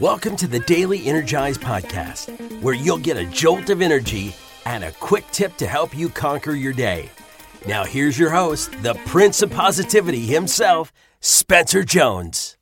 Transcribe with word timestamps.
Welcome 0.00 0.36
to 0.36 0.48
the 0.48 0.60
Daily 0.60 1.06
Energize 1.06 1.58
Podcast, 1.58 2.62
where 2.62 2.74
you'll 2.74 2.96
get 2.96 3.18
a 3.18 3.26
jolt 3.26 3.68
of 3.68 3.82
energy 3.82 4.34
and 4.64 4.84
a 4.84 4.92
quick 4.92 5.24
tip 5.32 5.54
to 5.58 5.66
help 5.66 5.96
you 5.96 6.08
conquer 6.08 6.52
your 6.52 6.72
day. 6.72 7.10
Now, 7.68 7.84
here's 7.84 8.18
your 8.18 8.30
host, 8.30 8.72
the 8.82 8.94
Prince 9.06 9.42
of 9.42 9.50
Positivity 9.50 10.20
himself, 10.20 10.94
Spencer 11.20 11.84
Jones. 11.84 12.56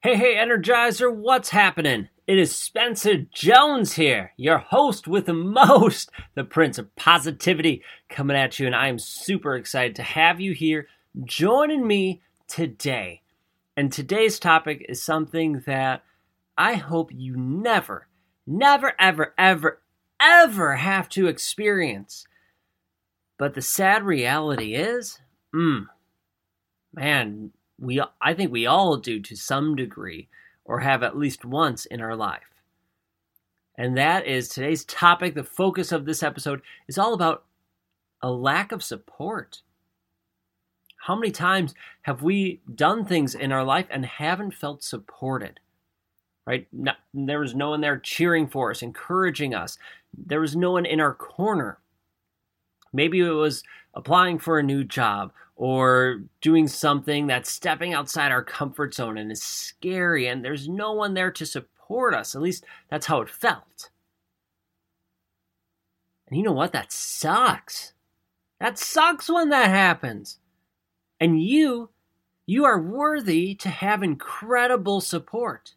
Hey, 0.00 0.16
hey, 0.16 0.36
Energizer, 0.36 1.14
what's 1.14 1.50
happening? 1.50 2.08
It 2.26 2.38
is 2.38 2.56
Spencer 2.56 3.26
Jones 3.32 3.92
here, 3.92 4.32
your 4.38 4.58
host 4.58 5.06
with 5.06 5.26
the 5.26 5.34
most, 5.34 6.10
the 6.34 6.44
Prince 6.44 6.78
of 6.78 6.96
Positivity, 6.96 7.82
coming 8.08 8.38
at 8.38 8.58
you, 8.58 8.66
and 8.66 8.74
I 8.74 8.88
am 8.88 8.98
super 8.98 9.54
excited 9.54 9.96
to 9.96 10.02
have 10.02 10.40
you 10.40 10.54
here 10.54 10.88
joining 11.24 11.86
me 11.86 12.22
today. 12.48 13.20
And 13.78 13.92
today's 13.92 14.40
topic 14.40 14.84
is 14.88 15.00
something 15.00 15.62
that 15.64 16.02
I 16.56 16.74
hope 16.74 17.12
you 17.14 17.36
never, 17.36 18.08
never, 18.44 18.92
ever, 18.98 19.34
ever, 19.38 19.80
ever 20.20 20.74
have 20.74 21.08
to 21.10 21.28
experience. 21.28 22.26
But 23.38 23.54
the 23.54 23.62
sad 23.62 24.02
reality 24.02 24.74
is, 24.74 25.20
mm, 25.54 25.86
man, 26.92 27.52
we 27.78 28.02
I 28.20 28.34
think 28.34 28.50
we 28.50 28.66
all 28.66 28.96
do 28.96 29.20
to 29.20 29.36
some 29.36 29.76
degree 29.76 30.28
or 30.64 30.80
have 30.80 31.04
at 31.04 31.16
least 31.16 31.44
once 31.44 31.86
in 31.86 32.00
our 32.00 32.16
life. 32.16 32.50
And 33.76 33.96
that 33.96 34.26
is 34.26 34.48
today's 34.48 34.84
topic. 34.84 35.36
The 35.36 35.44
focus 35.44 35.92
of 35.92 36.04
this 36.04 36.24
episode 36.24 36.62
is 36.88 36.98
all 36.98 37.14
about 37.14 37.44
a 38.20 38.32
lack 38.32 38.72
of 38.72 38.82
support. 38.82 39.62
How 40.98 41.16
many 41.16 41.30
times 41.30 41.74
have 42.02 42.22
we 42.22 42.60
done 42.74 43.04
things 43.04 43.34
in 43.34 43.52
our 43.52 43.64
life 43.64 43.86
and 43.90 44.04
haven't 44.04 44.54
felt 44.54 44.82
supported? 44.82 45.60
Right? 46.46 46.66
No, 46.72 46.92
there 47.14 47.40
was 47.40 47.54
no 47.54 47.70
one 47.70 47.80
there 47.80 47.98
cheering 47.98 48.46
for 48.46 48.70
us, 48.70 48.82
encouraging 48.82 49.54
us. 49.54 49.78
There 50.16 50.40
was 50.40 50.56
no 50.56 50.72
one 50.72 50.86
in 50.86 51.00
our 51.00 51.14
corner. 51.14 51.78
Maybe 52.92 53.20
it 53.20 53.30
was 53.30 53.62
applying 53.94 54.38
for 54.38 54.58
a 54.58 54.62
new 54.62 54.84
job 54.84 55.32
or 55.56 56.22
doing 56.40 56.68
something 56.68 57.26
that's 57.26 57.50
stepping 57.50 57.92
outside 57.92 58.30
our 58.30 58.44
comfort 58.44 58.94
zone 58.94 59.18
and 59.18 59.32
is 59.32 59.42
scary, 59.42 60.26
and 60.26 60.44
there's 60.44 60.68
no 60.68 60.92
one 60.92 61.14
there 61.14 61.30
to 61.32 61.44
support 61.44 62.14
us. 62.14 62.34
At 62.34 62.42
least 62.42 62.64
that's 62.88 63.06
how 63.06 63.20
it 63.20 63.28
felt. 63.28 63.90
And 66.28 66.36
you 66.36 66.44
know 66.44 66.52
what? 66.52 66.72
That 66.72 66.92
sucks. 66.92 67.92
That 68.60 68.78
sucks 68.78 69.28
when 69.28 69.48
that 69.50 69.68
happens. 69.68 70.38
And 71.20 71.42
you, 71.42 71.90
you 72.46 72.64
are 72.64 72.80
worthy 72.80 73.54
to 73.56 73.68
have 73.68 74.02
incredible 74.02 75.00
support, 75.00 75.74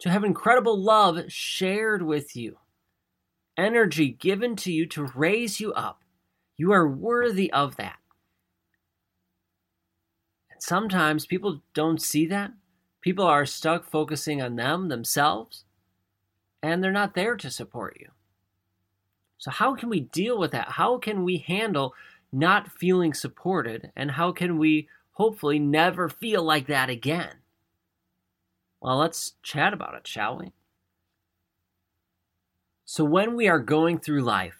to 0.00 0.10
have 0.10 0.24
incredible 0.24 0.78
love 0.78 1.20
shared 1.28 2.02
with 2.02 2.36
you, 2.36 2.58
energy 3.56 4.08
given 4.10 4.56
to 4.56 4.72
you 4.72 4.86
to 4.86 5.10
raise 5.14 5.60
you 5.60 5.72
up. 5.72 6.02
You 6.56 6.72
are 6.72 6.88
worthy 6.88 7.52
of 7.52 7.76
that. 7.76 7.98
And 10.50 10.62
sometimes 10.62 11.26
people 11.26 11.60
don't 11.74 12.00
see 12.00 12.26
that. 12.26 12.52
People 13.00 13.24
are 13.24 13.44
stuck 13.44 13.84
focusing 13.84 14.40
on 14.40 14.54
them, 14.54 14.88
themselves, 14.88 15.64
and 16.62 16.82
they're 16.82 16.92
not 16.92 17.14
there 17.14 17.36
to 17.36 17.50
support 17.50 17.96
you. 18.00 18.08
So, 19.38 19.50
how 19.50 19.74
can 19.74 19.88
we 19.88 20.00
deal 20.00 20.38
with 20.38 20.52
that? 20.52 20.68
How 20.68 20.98
can 20.98 21.24
we 21.24 21.38
handle 21.38 21.94
not 22.32 22.72
feeling 22.72 23.12
supported, 23.12 23.92
and 23.94 24.12
how 24.12 24.32
can 24.32 24.58
we 24.58 24.88
hopefully 25.12 25.58
never 25.58 26.08
feel 26.08 26.42
like 26.42 26.66
that 26.66 26.88
again? 26.88 27.36
Well, 28.80 28.96
let's 28.96 29.34
chat 29.42 29.72
about 29.72 29.94
it, 29.94 30.06
shall 30.06 30.38
we? 30.38 30.52
So, 32.84 33.04
when 33.04 33.36
we 33.36 33.48
are 33.48 33.58
going 33.60 33.98
through 33.98 34.22
life, 34.22 34.58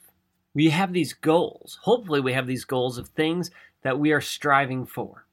we 0.55 0.71
have 0.71 0.93
these 0.93 1.13
goals. 1.13 1.79
Hopefully, 1.83 2.21
we 2.21 2.35
have 2.35 2.47
these 2.47 2.65
goals 2.65 2.99
of 2.99 3.09
things 3.09 3.51
that 3.83 3.99
we 3.99 4.13
are 4.13 4.21
striving 4.21 4.87
for. 4.87 5.27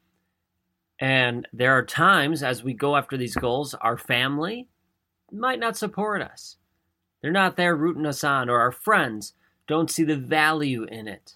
And 1.00 1.48
there 1.54 1.78
are 1.78 1.86
times 1.86 2.44
as 2.44 2.64
we 2.64 2.74
go 2.74 2.96
after 2.96 3.16
these 3.16 3.36
goals, 3.36 3.74
our 3.76 3.98
family 3.98 4.68
might 5.32 5.60
not 5.60 5.78
support 5.78 6.22
us. 6.22 6.58
They're 7.22 7.32
not 7.32 7.58
there 7.58 7.76
rooting 7.76 8.06
us 8.06 8.24
on, 8.24 8.50
or 8.50 8.60
our 8.60 8.72
friends 8.72 9.34
don't 9.68 9.92
see 9.92 10.04
the 10.04 10.18
value 10.18 10.84
in 10.84 11.08
it. 11.08 11.36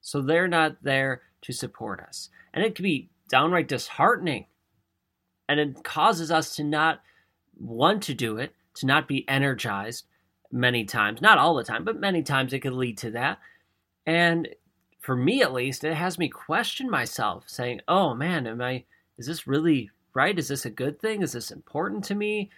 So 0.00 0.20
they're 0.20 0.48
not 0.48 0.82
there 0.82 1.22
to 1.42 1.52
support 1.52 2.00
us. 2.00 2.28
And 2.52 2.64
it 2.64 2.74
can 2.74 2.82
be 2.82 3.10
downright 3.28 3.68
disheartening. 3.68 4.46
And 5.48 5.60
it 5.60 5.84
causes 5.84 6.30
us 6.30 6.54
to 6.56 6.64
not 6.64 7.00
want 7.58 8.02
to 8.04 8.14
do 8.14 8.36
it, 8.38 8.54
to 8.76 8.86
not 8.86 9.08
be 9.08 9.28
energized 9.28 10.06
many 10.52 10.84
times. 10.84 11.20
Not 11.20 11.38
all 11.38 11.54
the 11.54 11.64
time, 11.64 11.84
but 11.84 12.00
many 12.00 12.22
times 12.22 12.52
it 12.52 12.60
could 12.60 12.72
lead 12.72 12.98
to 12.98 13.10
that. 13.12 13.38
And 14.06 14.48
for 15.00 15.16
me 15.16 15.42
at 15.42 15.52
least, 15.52 15.84
it 15.84 15.94
has 15.94 16.18
me 16.18 16.28
question 16.28 16.90
myself, 16.90 17.44
saying, 17.46 17.80
oh 17.88 18.14
man, 18.14 18.46
am 18.46 18.60
I, 18.60 18.84
is 19.18 19.26
this 19.26 19.46
really 19.46 19.90
right? 20.14 20.38
Is 20.38 20.48
this 20.48 20.64
a 20.64 20.70
good 20.70 21.00
thing? 21.00 21.22
Is 21.22 21.32
this 21.32 21.50
important 21.50 22.04
to 22.04 22.14
me? 22.14 22.50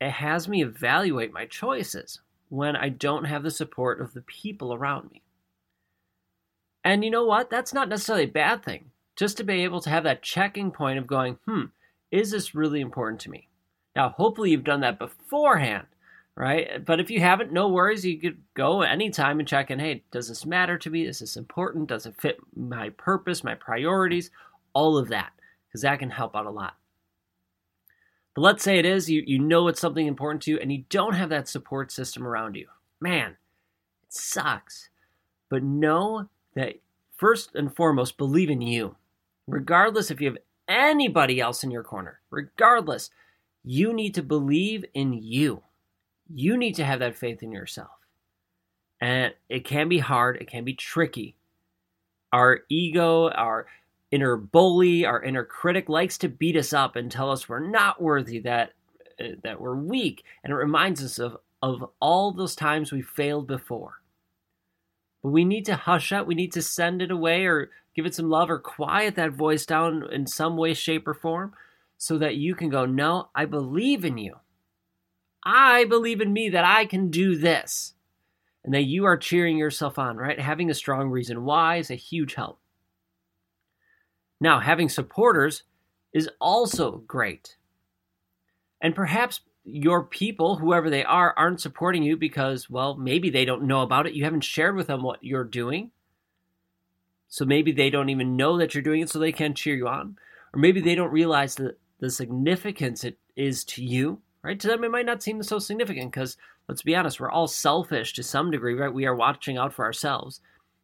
It 0.00 0.10
has 0.10 0.48
me 0.48 0.62
evaluate 0.62 1.32
my 1.32 1.46
choices 1.46 2.20
when 2.48 2.76
I 2.76 2.88
don't 2.90 3.24
have 3.24 3.42
the 3.42 3.50
support 3.50 4.00
of 4.00 4.14
the 4.14 4.22
people 4.22 4.74
around 4.74 5.10
me. 5.10 5.22
And 6.86 7.02
you 7.02 7.10
know 7.10 7.24
what? 7.24 7.50
That's 7.50 7.74
not 7.74 7.88
necessarily 7.88 8.26
a 8.26 8.28
bad 8.28 8.64
thing. 8.64 8.92
Just 9.16 9.38
to 9.38 9.44
be 9.44 9.64
able 9.64 9.80
to 9.80 9.90
have 9.90 10.04
that 10.04 10.22
checking 10.22 10.70
point 10.70 11.00
of 11.00 11.08
going, 11.08 11.36
hmm, 11.44 11.64
is 12.12 12.30
this 12.30 12.54
really 12.54 12.80
important 12.80 13.20
to 13.22 13.30
me? 13.30 13.48
Now, 13.96 14.10
hopefully 14.10 14.52
you've 14.52 14.62
done 14.62 14.82
that 14.82 15.00
beforehand, 15.00 15.88
right? 16.36 16.84
But 16.84 17.00
if 17.00 17.10
you 17.10 17.18
haven't, 17.18 17.50
no 17.50 17.66
worries. 17.66 18.06
You 18.06 18.20
could 18.20 18.38
go 18.54 18.82
anytime 18.82 19.40
and 19.40 19.48
check 19.48 19.72
in, 19.72 19.80
hey, 19.80 20.04
does 20.12 20.28
this 20.28 20.46
matter 20.46 20.78
to 20.78 20.88
me? 20.88 21.04
Is 21.06 21.18
this 21.18 21.36
important? 21.36 21.88
Does 21.88 22.06
it 22.06 22.20
fit 22.20 22.38
my 22.54 22.90
purpose, 22.90 23.42
my 23.42 23.56
priorities? 23.56 24.30
All 24.72 24.96
of 24.96 25.08
that, 25.08 25.32
because 25.66 25.82
that 25.82 25.98
can 25.98 26.10
help 26.10 26.36
out 26.36 26.46
a 26.46 26.50
lot. 26.50 26.76
But 28.32 28.42
let's 28.42 28.62
say 28.62 28.78
it 28.78 28.86
is, 28.86 29.10
you, 29.10 29.24
you 29.26 29.40
know 29.40 29.66
it's 29.66 29.80
something 29.80 30.06
important 30.06 30.42
to 30.42 30.52
you, 30.52 30.58
and 30.60 30.70
you 30.70 30.84
don't 30.88 31.14
have 31.14 31.30
that 31.30 31.48
support 31.48 31.90
system 31.90 32.24
around 32.24 32.54
you. 32.54 32.68
Man, 33.00 33.30
it 34.04 34.12
sucks. 34.12 34.88
But 35.48 35.64
know 35.64 36.28
that 36.56 36.80
first 37.16 37.54
and 37.54 37.74
foremost, 37.74 38.18
believe 38.18 38.50
in 38.50 38.60
you. 38.60 38.96
Regardless 39.46 40.10
if 40.10 40.20
you 40.20 40.28
have 40.28 40.38
anybody 40.68 41.40
else 41.40 41.62
in 41.62 41.70
your 41.70 41.84
corner, 41.84 42.20
regardless, 42.30 43.10
you 43.62 43.92
need 43.92 44.14
to 44.14 44.22
believe 44.22 44.84
in 44.94 45.12
you. 45.12 45.62
You 46.28 46.56
need 46.56 46.74
to 46.74 46.84
have 46.84 46.98
that 46.98 47.16
faith 47.16 47.42
in 47.42 47.52
yourself. 47.52 47.90
And 49.00 49.34
it 49.48 49.64
can 49.64 49.88
be 49.88 49.98
hard, 49.98 50.38
it 50.38 50.48
can 50.50 50.64
be 50.64 50.74
tricky. 50.74 51.36
Our 52.32 52.60
ego, 52.68 53.28
our 53.30 53.66
inner 54.10 54.36
bully, 54.36 55.04
our 55.04 55.22
inner 55.22 55.44
critic 55.44 55.88
likes 55.88 56.18
to 56.18 56.28
beat 56.28 56.56
us 56.56 56.72
up 56.72 56.96
and 56.96 57.10
tell 57.10 57.30
us 57.30 57.48
we're 57.48 57.60
not 57.60 58.02
worthy, 58.02 58.40
that 58.40 58.72
uh, 59.20 59.28
that 59.44 59.60
we're 59.60 59.76
weak, 59.76 60.24
and 60.42 60.52
it 60.52 60.56
reminds 60.56 61.04
us 61.04 61.18
of 61.18 61.36
of 61.62 61.88
all 62.00 62.32
those 62.32 62.54
times 62.56 62.92
we 62.92 63.02
failed 63.02 63.46
before. 63.46 64.00
We 65.32 65.44
need 65.44 65.66
to 65.66 65.76
hush 65.76 66.12
up. 66.12 66.26
We 66.26 66.34
need 66.34 66.52
to 66.52 66.62
send 66.62 67.02
it 67.02 67.10
away 67.10 67.46
or 67.46 67.70
give 67.94 68.06
it 68.06 68.14
some 68.14 68.28
love 68.28 68.50
or 68.50 68.58
quiet 68.58 69.16
that 69.16 69.32
voice 69.32 69.66
down 69.66 70.04
in 70.12 70.26
some 70.26 70.56
way, 70.56 70.72
shape, 70.74 71.08
or 71.08 71.14
form 71.14 71.54
so 71.98 72.18
that 72.18 72.36
you 72.36 72.54
can 72.54 72.68
go, 72.68 72.86
No, 72.86 73.30
I 73.34 73.46
believe 73.46 74.04
in 74.04 74.18
you. 74.18 74.36
I 75.44 75.84
believe 75.84 76.20
in 76.20 76.32
me 76.32 76.48
that 76.50 76.64
I 76.64 76.86
can 76.86 77.10
do 77.10 77.36
this. 77.36 77.94
And 78.64 78.74
that 78.74 78.82
you 78.82 79.04
are 79.04 79.16
cheering 79.16 79.56
yourself 79.56 79.96
on, 79.96 80.16
right? 80.16 80.40
Having 80.40 80.70
a 80.70 80.74
strong 80.74 81.08
reason 81.08 81.44
why 81.44 81.76
is 81.76 81.90
a 81.90 81.94
huge 81.94 82.34
help. 82.34 82.58
Now, 84.40 84.58
having 84.58 84.88
supporters 84.88 85.62
is 86.12 86.28
also 86.40 86.98
great. 87.06 87.56
And 88.80 88.94
perhaps 88.94 89.40
your 89.66 90.04
people, 90.04 90.56
whoever 90.56 90.88
they 90.88 91.04
are, 91.04 91.34
aren't 91.36 91.60
supporting 91.60 92.04
you 92.04 92.16
because, 92.16 92.70
well, 92.70 92.96
maybe 92.96 93.30
they 93.30 93.44
don't 93.44 93.64
know 93.66 93.82
about 93.82 94.06
it. 94.06 94.14
You 94.14 94.24
haven't 94.24 94.44
shared 94.44 94.76
with 94.76 94.86
them 94.86 95.02
what 95.02 95.24
you're 95.24 95.44
doing. 95.44 95.90
So 97.28 97.44
maybe 97.44 97.72
they 97.72 97.90
don't 97.90 98.08
even 98.08 98.36
know 98.36 98.58
that 98.58 98.74
you're 98.74 98.82
doing 98.82 99.00
it, 99.02 99.10
so 99.10 99.18
they 99.18 99.32
can't 99.32 99.56
cheer 99.56 99.74
you 99.74 99.88
on. 99.88 100.16
Or 100.54 100.60
maybe 100.60 100.80
they 100.80 100.94
don't 100.94 101.10
realize 101.10 101.56
the, 101.56 101.76
the 101.98 102.10
significance 102.10 103.02
it 103.02 103.18
is 103.34 103.64
to 103.64 103.84
you, 103.84 104.20
right? 104.42 104.58
To 104.60 104.68
them, 104.68 104.84
it 104.84 104.90
might 104.92 105.04
not 105.06 105.22
seem 105.22 105.42
so 105.42 105.58
significant 105.58 106.12
because, 106.12 106.36
let's 106.68 106.82
be 106.82 106.94
honest, 106.94 107.18
we're 107.18 107.30
all 107.30 107.48
selfish 107.48 108.12
to 108.14 108.22
some 108.22 108.52
degree, 108.52 108.74
right? 108.74 108.94
We 108.94 109.06
are 109.06 109.16
watching 109.16 109.58
out 109.58 109.72
for 109.72 109.84
ourselves. 109.84 110.40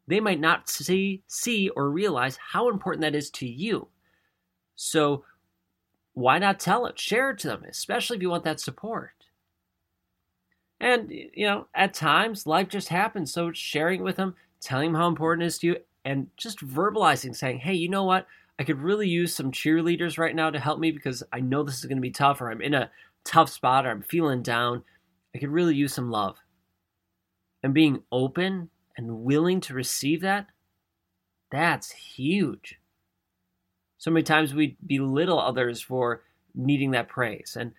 They 0.09 0.19
might 0.19 0.41
not 0.41 0.69
see, 0.69 1.23
see 1.29 1.69
or 1.71 1.89
realize 1.89 2.37
how 2.51 2.69
important 2.69 3.03
that 3.03 3.15
is 3.15 3.31
to 3.31 3.47
you. 3.47 3.87
So 4.75 5.25
why 6.15 6.39
not 6.39 6.61
tell 6.61 6.87
it? 6.87 6.99
Share 6.99 7.31
it 7.31 7.39
to 7.41 7.49
them, 7.49 7.65
especially 7.69 8.17
if 8.17 8.23
you 8.23 8.31
want 8.31 8.45
that 8.45 8.61
support. 8.61 9.13
And, 10.81 11.11
you 11.11 11.47
know, 11.47 11.69
at 11.75 11.95
times 11.95 12.47
life 12.47 12.69
just 12.69 12.89
happens. 12.89 13.33
So 13.33 13.53
sharing 13.53 14.01
it 14.01 14.05
with 14.05 14.17
them, 14.17 14.35
telling 14.61 14.93
them 14.93 15.01
how 15.01 15.09
important 15.09 15.45
it 15.45 15.47
is 15.47 15.59
to 15.59 15.67
you, 15.69 15.77
and 16.05 16.27
just 16.37 16.59
verbalizing, 16.59 17.37
saying, 17.37 17.61
hey, 17.61 17.75
you 17.75 17.89
know 17.89 18.05
what? 18.05 18.27
I 18.59 18.65
could 18.65 18.81
really 18.81 19.09
use 19.09 19.35
some 19.35 19.53
cheerleaders 19.53 20.19
right 20.19 20.35
now 20.35 20.51
to 20.51 20.61
help 20.61 20.79
me 20.79 20.91
because 20.91 21.23
I 21.33 21.41
know 21.41 21.63
this 21.63 21.79
is 21.79 21.85
going 21.85 21.97
to 21.97 22.03
be 22.03 22.11
tough, 22.11 22.41
or 22.41 22.51
I'm 22.51 22.61
in 22.61 22.75
a 22.75 22.91
tough 23.25 23.49
spot 23.49 23.87
or 23.87 23.91
I'm 23.91 24.03
feeling 24.03 24.43
down, 24.43 24.83
I 25.35 25.39
could 25.39 25.51
really 25.51 25.75
use 25.75 25.95
some 25.95 26.11
love. 26.11 26.37
And 27.63 27.73
being 27.73 28.03
open 28.11 28.71
and 28.97 29.21
willing 29.23 29.61
to 29.63 29.75
receive 29.75 30.21
that, 30.23 30.49
that's 31.51 31.93
huge. 31.93 32.79
So 34.03 34.11
many 34.11 34.25
times 34.25 34.53
we 34.53 34.77
belittle 34.85 35.39
others 35.39 35.81
for 35.81 36.25
needing 36.57 36.91
that 36.91 37.09
praise. 37.09 37.57
And, 37.59 37.71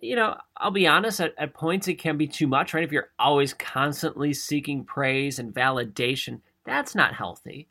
you 0.00 0.14
know, 0.14 0.36
I'll 0.56 0.70
be 0.70 0.86
honest, 0.86 1.18
at, 1.18 1.34
at 1.36 1.52
points 1.52 1.88
it 1.88 1.98
can 1.98 2.16
be 2.16 2.28
too 2.28 2.46
much, 2.46 2.72
right? 2.72 2.84
If 2.84 2.92
you're 2.92 3.08
always 3.18 3.54
constantly 3.54 4.34
seeking 4.34 4.84
praise 4.84 5.40
and 5.40 5.52
validation, 5.52 6.42
that's 6.64 6.94
not 6.94 7.16
healthy. 7.16 7.66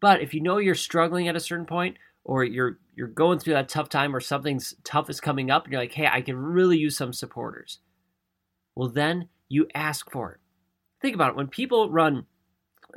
But 0.00 0.22
if 0.22 0.32
you 0.32 0.40
know 0.40 0.56
you're 0.56 0.74
struggling 0.74 1.28
at 1.28 1.36
a 1.36 1.40
certain 1.40 1.66
point, 1.66 1.98
or 2.24 2.44
you're 2.44 2.78
you're 2.94 3.08
going 3.08 3.40
through 3.40 3.54
that 3.54 3.68
tough 3.68 3.90
time 3.90 4.16
or 4.16 4.20
something's 4.20 4.74
tough 4.82 5.10
is 5.10 5.20
coming 5.20 5.50
up 5.50 5.64
and 5.64 5.72
you're 5.72 5.82
like, 5.82 5.92
hey, 5.92 6.08
I 6.10 6.22
can 6.22 6.36
really 6.38 6.78
use 6.78 6.96
some 6.96 7.12
supporters. 7.12 7.80
Well, 8.74 8.88
then 8.88 9.28
you 9.50 9.66
ask 9.74 10.10
for 10.10 10.32
it. 10.32 10.40
Think 11.02 11.14
about 11.14 11.32
it. 11.32 11.36
When 11.36 11.48
people 11.48 11.90
run 11.90 12.24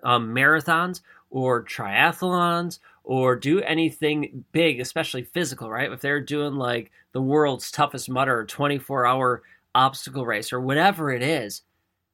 um, 0.03 0.33
marathons 0.33 1.01
or 1.33 1.65
triathlons 1.65 2.77
or 3.03 3.35
do 3.35 3.59
anything 3.62 4.45
big, 4.51 4.80
especially 4.80 5.24
physical, 5.24 5.69
right? 5.69 5.91
If 5.91 6.00
they're 6.00 6.21
doing 6.21 6.53
like 6.53 6.91
the 7.12 7.21
world's 7.21 7.71
toughest 7.71 8.07
Mudder 8.07 8.38
or 8.38 8.45
24 8.45 9.06
hour 9.06 9.41
obstacle 9.74 10.27
race 10.27 10.53
or 10.53 10.62
whatever 10.62 11.12
it 11.12 11.24
is, 11.24 11.63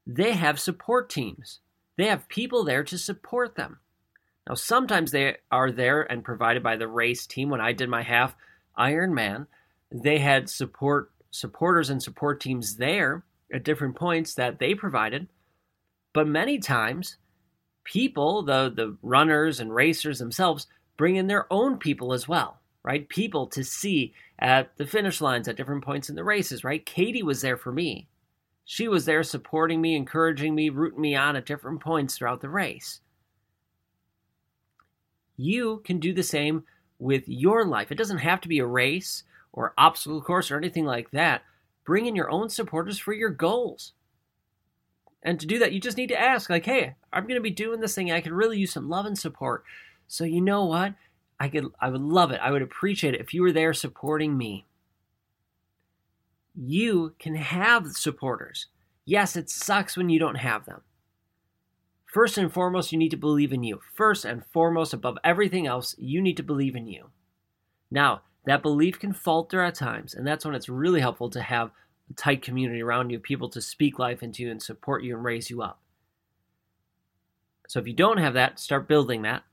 they 0.08 0.32
have 0.32 0.58
support 0.58 1.10
teams. 1.10 1.60
They 1.98 2.06
have 2.06 2.30
people 2.30 2.64
there 2.64 2.84
to 2.86 2.98
support 2.98 3.56
them. 3.56 3.80
Now, 4.48 4.56
sometimes 4.56 5.12
they 5.12 5.36
are 5.52 5.70
there 5.70 6.02
and 6.02 6.24
provided 6.24 6.64
by 6.64 6.78
the 6.78 6.88
race 6.88 7.28
team. 7.28 7.50
When 7.50 7.62
I 7.62 7.74
did 7.74 7.90
my 7.90 8.02
half 8.02 8.36
Ironman, 8.78 9.48
they 9.92 10.20
had 10.20 10.50
support 10.50 11.12
supporters 11.30 11.90
and 11.90 12.02
support 12.02 12.40
teams 12.40 12.78
there 12.78 13.24
at 13.54 13.66
different 13.66 13.98
points 13.98 14.34
that 14.36 14.60
they 14.60 14.74
provided. 14.74 15.28
But 16.14 16.26
many 16.26 16.58
times, 16.58 17.18
people, 17.90 18.44
the 18.44 18.72
the 18.74 18.98
runners 19.02 19.60
and 19.60 19.74
racers 19.74 20.20
themselves, 20.20 20.68
bring 20.98 21.16
in 21.18 21.28
their 21.28 21.52
own 21.52 21.78
people 21.78 22.14
as 22.14 22.28
well, 22.28 22.60
right? 22.84 23.10
People 23.10 23.48
to 23.48 23.64
see 23.64 24.14
at 24.40 24.76
the 24.78 24.88
finish 24.88 25.20
lines 25.22 25.48
at 25.48 25.58
different 25.58 25.84
points 25.84 26.10
in 26.10 26.16
the 26.16 26.24
races, 26.24 26.64
right? 26.64 26.86
Katie 26.86 27.24
was 27.24 27.42
there 27.42 27.58
for 27.58 27.72
me. 27.72 28.08
She 28.66 28.88
was 28.88 29.06
there 29.06 29.24
supporting 29.24 29.82
me, 29.82 29.96
encouraging 29.96 30.56
me, 30.56 30.70
rooting 30.70 31.02
me 31.02 31.16
on 31.16 31.36
at 31.36 31.46
different 31.46 31.82
points 31.82 32.18
throughout 32.18 32.42
the 32.42 32.50
race 32.50 33.02
you 35.40 35.82
can 35.86 36.00
do 36.00 36.14
the 36.14 36.22
same 36.22 36.66
with 37.00 37.24
your 37.28 37.66
life. 37.66 37.92
It 37.92 37.98
doesn't 37.98 38.18
have 38.18 38.42
to 38.42 38.50
be 38.50 38.60
a 38.60 38.66
race 38.66 39.24
or 39.54 39.74
obstacle 39.78 40.22
course 40.22 40.52
or 40.52 40.58
anything 40.58 40.86
like 40.86 41.10
that. 41.12 41.44
Bring 41.86 42.06
in 42.06 42.16
your 42.16 42.30
own 42.30 42.50
supporters 42.50 43.00
for 43.00 43.14
your 43.14 43.30
goals. 43.30 43.94
And 45.24 45.40
to 45.40 45.48
do 45.48 45.58
that, 45.60 45.72
you 45.72 45.80
just 45.80 45.96
need 45.96 46.10
to 46.10 46.20
ask, 46.20 46.50
like, 46.50 46.66
hey, 46.66 46.96
I'm 47.12 47.24
going 47.24 47.36
to 47.36 47.42
be 47.42 47.50
doing 47.50 47.80
this 47.80 47.96
thing. 47.96 48.12
I 48.12 48.22
could 48.22 48.32
really 48.32 48.60
use 48.60 48.74
some 48.74 48.90
love 48.90 49.06
and 49.06 49.18
support. 49.18 49.64
So 50.08 50.24
you 50.24 50.42
know 50.42 50.66
what? 50.66 50.94
I 51.40 51.50
could, 51.50 51.68
I 51.80 51.90
would 51.90 52.02
love 52.02 52.32
it. 52.32 52.42
I 52.42 52.52
would 52.52 52.62
appreciate 52.62 53.14
it 53.14 53.22
if 53.22 53.34
you 53.34 53.42
were 53.42 53.52
there 53.52 53.74
supporting 53.74 54.38
me. 54.38 54.66
You 56.56 57.16
can 57.20 57.36
have 57.36 57.88
supporters. 57.94 58.68
Yes, 59.06 59.36
it 59.36 59.50
sucks 59.50 59.96
when 59.96 60.10
you 60.10 60.20
don't 60.20 60.36
have 60.36 60.66
them. 60.66 60.82
First 62.06 62.38
and 62.38 62.52
foremost, 62.52 62.92
you 62.92 62.98
need 62.98 63.12
to 63.12 63.18
believe 63.18 63.54
in 63.54 63.64
you. 63.64 63.82
First 63.96 64.26
and 64.26 64.44
foremost, 64.52 64.94
above 64.94 65.18
everything 65.24 65.68
else, 65.68 65.96
you 65.98 66.22
need 66.22 66.38
to 66.38 66.44
believe 66.44 66.76
in 66.76 66.88
you. 66.88 67.12
Now, 67.92 68.22
that 68.46 68.64
belief 68.64 69.00
can 69.00 69.14
falter 69.14 69.62
at 69.62 69.76
times, 69.76 70.14
and 70.14 70.26
that's 70.26 70.44
when 70.44 70.56
it's 70.56 70.70
really 70.70 71.02
helpful 71.02 71.30
to 71.30 71.42
have 71.42 71.72
a 72.10 72.14
tight 72.14 72.42
community 72.42 72.82
around 72.82 73.12
you, 73.12 73.20
people 73.20 73.50
to 73.50 73.62
speak 73.62 74.00
life 74.00 74.24
into 74.24 74.44
you 74.44 74.50
and 74.52 74.62
support 74.62 75.04
you 75.04 75.16
and 75.16 75.24
raise 75.24 75.50
you 75.50 75.62
up. 75.62 75.80
So 77.70 77.80
if 77.80 77.86
you 77.86 77.94
don't 77.94 78.18
have 78.18 78.34
that, 78.34 78.60
start 78.60 78.88
building 78.88 79.22
that. 79.22 79.44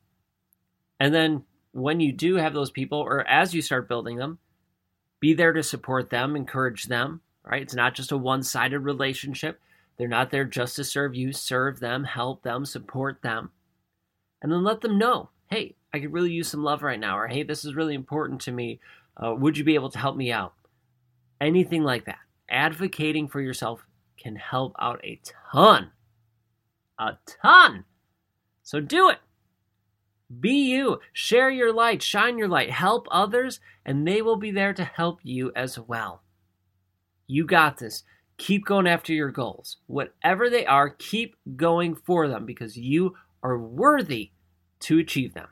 And 0.99 1.15
then 1.15 1.45
when 1.73 2.01
you 2.01 2.13
do 2.13 2.37
have 2.37 2.55
those 2.55 2.71
people, 2.71 2.99
or 2.99 3.21
as 3.29 3.53
you 3.53 3.61
start 3.61 3.89
building 3.89 4.17
them, 4.17 4.39
be 5.21 5.35
there 5.35 5.53
to 5.53 5.63
support 5.63 6.09
them, 6.09 6.35
encourage 6.35 6.85
them, 6.85 7.21
right? 7.45 7.61
It's 7.61 7.75
not 7.75 7.95
just 7.95 8.13
a 8.13 8.17
one 8.17 8.43
sided 8.43 8.79
relationship. 8.79 9.61
They're 9.99 10.09
not 10.09 10.31
there 10.31 10.47
just 10.47 10.77
to 10.77 10.85
serve 10.85 11.15
you. 11.15 11.35
Serve 11.35 11.79
them, 11.79 12.05
help 12.05 12.43
them, 12.43 12.65
support 12.65 13.21
them. 13.21 13.51
And 14.41 14.51
then 14.51 14.65
let 14.65 14.81
them 14.81 14.97
know 14.97 15.29
hey, 15.51 15.77
I 15.93 16.01
could 16.01 16.13
really 16.13 16.33
use 16.33 16.49
some 16.49 16.65
love 16.65 16.83
right 16.83 16.99
now, 16.99 17.19
or 17.19 17.29
hey, 17.29 17.43
this 17.43 17.65
is 17.65 17.77
really 17.77 17.95
important 17.95 18.41
to 18.43 18.53
me. 18.53 18.81
Uh, 19.17 19.35
would 19.35 19.57
you 19.57 19.63
be 19.63 19.75
able 19.75 19.91
to 19.91 19.99
help 19.99 20.17
me 20.17 20.33
out? 20.33 20.55
Anything 21.41 21.85
like 21.85 22.07
that. 22.07 22.19
Advocating 22.49 23.29
for 23.29 23.41
yourself 23.41 23.87
can 24.19 24.37
help 24.37 24.75
out 24.79 25.01
a 25.05 25.21
ton. 25.53 25.91
A 26.99 27.19
ton. 27.43 27.85
So 28.67 28.81
do 28.81 29.09
it. 29.11 29.19
Be 30.41 30.73
you. 30.73 30.99
Share 31.13 31.51
your 31.51 31.73
light. 31.73 32.03
Shine 32.03 32.37
your 32.37 32.49
light. 32.49 32.69
Help 32.69 33.07
others, 33.13 33.61
and 33.85 34.05
they 34.05 34.21
will 34.21 34.39
be 34.39 34.51
there 34.51 34.75
to 34.75 34.85
help 34.85 35.21
you 35.23 35.53
as 35.55 35.79
well. 35.79 36.25
You 37.29 37.47
got 37.47 37.79
this. 37.79 38.03
Keep 38.39 38.67
going 38.67 38.89
after 38.89 39.13
your 39.13 39.31
goals. 39.31 39.77
Whatever 39.87 40.51
they 40.51 40.67
are, 40.67 40.91
keep 40.91 41.37
going 41.55 41.95
for 41.95 42.27
them 42.27 42.45
because 42.45 42.77
you 42.77 43.15
are 43.41 43.57
worthy 43.57 44.33
to 44.81 44.99
achieve 44.99 45.33
them. 45.33 45.47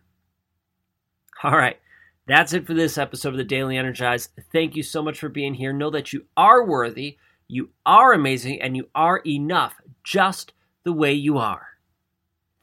All 1.45 1.57
right. 1.57 1.79
That's 2.27 2.53
it 2.53 2.67
for 2.67 2.75
this 2.75 2.99
episode 2.99 3.29
of 3.29 3.37
the 3.37 3.45
Daily 3.45 3.77
Energize. 3.77 4.31
Thank 4.53 4.75
you 4.75 4.83
so 4.83 5.05
much 5.05 5.21
for 5.21 5.29
being 5.29 5.55
here. 5.55 5.73
Know 5.73 5.91
that 5.91 6.13
you 6.13 6.25
are 6.37 6.67
worthy, 6.67 7.17
you 7.47 7.71
are 7.87 8.13
amazing, 8.13 8.61
and 8.61 8.77
you 8.77 8.89
are 8.93 9.19
enough 9.25 9.77
just 10.03 10.53
the 10.83 10.93
way 10.93 11.13
you 11.13 11.39
are. 11.39 11.74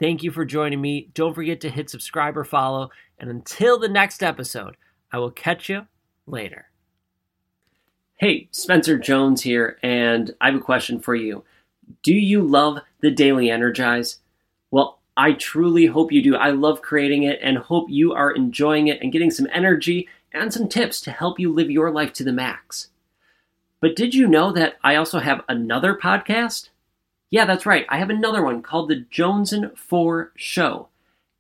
Thank 0.02 0.24
you 0.24 0.32
for 0.32 0.46
joining 0.46 0.82
me. 0.82 1.12
Don't 1.14 1.36
forget 1.36 1.62
to 1.62 1.70
hit 1.70 1.88
subscribe 1.92 2.36
or 2.36 2.44
follow. 2.44 2.90
And 3.20 3.30
until 3.30 3.78
the 3.78 3.88
next 3.88 4.24
episode, 4.24 4.76
I 5.12 5.20
will 5.20 5.30
catch 5.30 5.70
you 5.70 5.86
later. 6.26 6.72
Hey, 8.16 8.48
Spencer 8.50 8.98
Jones 8.98 9.44
here, 9.44 9.78
and 9.84 10.34
I 10.42 10.48
have 10.48 10.56
a 10.56 10.60
question 10.60 11.00
for 11.00 11.14
you. 11.14 11.44
Do 12.02 12.16
you 12.16 12.42
love 12.42 12.80
the 13.02 13.12
Daily 13.12 13.52
Energize? 13.52 14.18
Well, 14.72 14.98
I 15.16 15.34
truly 15.34 15.86
hope 15.86 16.12
you 16.12 16.24
do. 16.24 16.36
I 16.36 16.50
love 16.50 16.82
creating 16.82 17.22
it 17.22 17.38
and 17.44 17.60
hope 17.60 17.86
you 17.88 18.12
are 18.12 18.32
enjoying 18.32 18.88
it 18.88 19.00
and 19.04 19.12
getting 19.12 19.30
some 19.30 19.48
energy 19.54 20.10
and 20.34 20.52
some 20.52 20.68
tips 20.68 21.00
to 21.02 21.12
help 21.12 21.40
you 21.40 21.54
live 21.54 21.70
your 21.70 21.92
life 21.92 22.12
to 22.14 22.24
the 22.24 22.34
max. 22.34 22.88
But 23.80 23.96
did 23.96 24.16
you 24.16 24.26
know 24.28 24.52
that 24.52 24.78
I 24.84 24.96
also 24.96 25.20
have 25.20 25.42
another 25.48 25.94
podcast? 25.94 26.70
Yeah, 27.32 27.46
that's 27.46 27.66
right. 27.66 27.86
I 27.90 27.98
have 27.98 28.10
another 28.10 28.44
one 28.44 28.62
called 28.62 28.90
The 28.90 29.06
Jones 29.10 29.52
and 29.52 29.78
4 29.78 30.32
Show. 30.36 30.90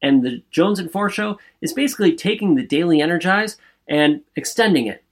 And 0.01 0.23
The 0.23 0.41
Jones 0.49 0.79
and 0.79 0.91
4 0.91 1.09
Show 1.09 1.37
is 1.61 1.73
basically 1.73 2.15
taking 2.15 2.55
the 2.55 2.65
Daily 2.65 3.01
Energize 3.01 3.57
and 3.87 4.21
extending 4.35 4.87
it 4.87 5.03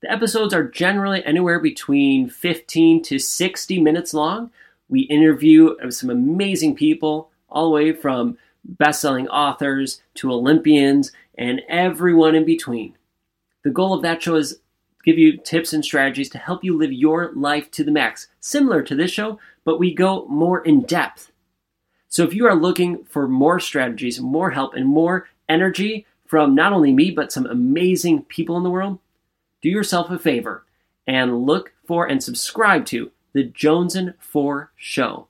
the 0.00 0.10
episodes 0.10 0.54
are 0.54 0.68
generally 0.68 1.24
anywhere 1.24 1.58
between 1.58 2.28
15 2.28 3.02
to 3.02 3.18
60 3.18 3.80
minutes 3.80 4.14
long. 4.14 4.50
We 4.88 5.00
interview 5.00 5.74
some 5.90 6.10
amazing 6.10 6.76
people, 6.76 7.30
all 7.50 7.64
the 7.64 7.74
way 7.74 7.92
from 7.92 8.38
best 8.64 9.00
selling 9.00 9.28
authors 9.28 10.02
to 10.14 10.30
Olympians 10.30 11.12
and 11.36 11.62
everyone 11.68 12.34
in 12.34 12.44
between. 12.44 12.94
The 13.64 13.70
goal 13.70 13.92
of 13.92 14.02
that 14.02 14.22
show 14.22 14.36
is 14.36 14.60
give 15.08 15.16
you 15.16 15.38
tips 15.38 15.72
and 15.72 15.82
strategies 15.82 16.28
to 16.28 16.36
help 16.36 16.62
you 16.62 16.76
live 16.76 16.92
your 16.92 17.32
life 17.34 17.70
to 17.70 17.82
the 17.82 17.90
max, 17.90 18.28
similar 18.40 18.82
to 18.82 18.94
this 18.94 19.10
show, 19.10 19.38
but 19.64 19.78
we 19.78 19.94
go 19.94 20.26
more 20.26 20.62
in 20.62 20.82
depth. 20.82 21.32
So 22.10 22.24
if 22.24 22.34
you 22.34 22.46
are 22.46 22.54
looking 22.54 23.04
for 23.04 23.26
more 23.26 23.58
strategies, 23.58 24.20
more 24.20 24.50
help, 24.50 24.74
and 24.74 24.86
more 24.86 25.26
energy 25.48 26.04
from 26.26 26.54
not 26.54 26.74
only 26.74 26.92
me, 26.92 27.10
but 27.10 27.32
some 27.32 27.46
amazing 27.46 28.24
people 28.24 28.58
in 28.58 28.64
the 28.64 28.70
world, 28.70 28.98
do 29.62 29.70
yourself 29.70 30.10
a 30.10 30.18
favor 30.18 30.66
and 31.06 31.46
look 31.46 31.72
for 31.86 32.06
and 32.06 32.22
subscribe 32.22 32.84
to 32.86 33.10
the 33.32 33.44
Jones 33.44 33.96
and 33.96 34.12
4 34.18 34.72
Show. 34.76 35.28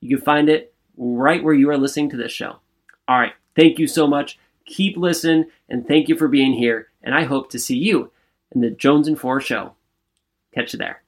You 0.00 0.16
can 0.16 0.24
find 0.24 0.48
it 0.48 0.72
right 0.96 1.44
where 1.44 1.52
you 1.52 1.68
are 1.68 1.76
listening 1.76 2.08
to 2.10 2.16
this 2.16 2.32
show. 2.32 2.60
All 3.06 3.18
right, 3.20 3.34
thank 3.54 3.78
you 3.78 3.88
so 3.88 4.06
much. 4.06 4.38
Keep 4.64 4.96
listening, 4.96 5.44
and 5.68 5.86
thank 5.86 6.08
you 6.08 6.16
for 6.16 6.28
being 6.28 6.54
here. 6.54 6.88
And 7.02 7.14
I 7.14 7.24
hope 7.24 7.50
to 7.50 7.58
see 7.58 7.76
you 7.76 8.10
in 8.54 8.60
the 8.60 8.70
Jones 8.70 9.08
and 9.08 9.18
4 9.18 9.40
Show. 9.40 9.74
Catch 10.54 10.72
you 10.72 10.78
there. 10.78 11.02